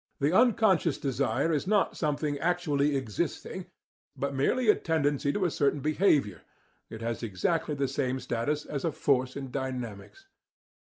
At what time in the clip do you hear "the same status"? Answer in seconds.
7.75-8.65